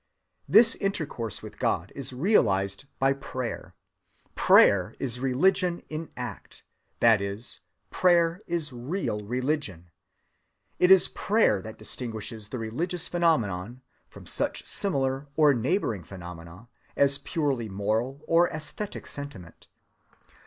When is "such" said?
14.25-14.65